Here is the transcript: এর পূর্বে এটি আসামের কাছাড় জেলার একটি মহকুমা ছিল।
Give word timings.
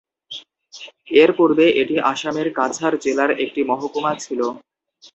এর 1.13 1.29
পূর্বে 1.37 1.65
এটি 1.81 1.95
আসামের 2.11 2.47
কাছাড় 2.59 2.95
জেলার 3.03 3.31
একটি 3.43 3.61
মহকুমা 3.69 4.11
ছিল। 4.23 4.39